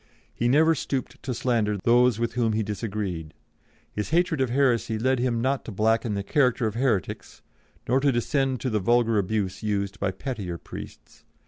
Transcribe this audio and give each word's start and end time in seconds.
He 0.33 0.47
never 0.47 0.73
stooped 0.73 1.21
to 1.21 1.31
slander 1.31 1.77
those 1.77 2.17
with 2.17 2.33
whom 2.33 2.53
he 2.53 2.63
disagreed. 2.63 3.35
His 3.91 4.09
hatred 4.09 4.41
of 4.41 4.49
heresy 4.49 4.97
led 4.97 5.19
him 5.19 5.41
not 5.43 5.63
to 5.65 5.71
blacken 5.71 6.15
the 6.15 6.23
character 6.23 6.65
of 6.65 6.73
heretics, 6.73 7.43
nor 7.87 7.99
to 7.99 8.11
descend 8.11 8.61
to 8.61 8.71
the 8.71 8.79
vulgar 8.79 9.19
abuse 9.19 9.61
used 9.61 9.99
by 9.99 10.09
pettier 10.09 10.57
priests. 10.57 11.23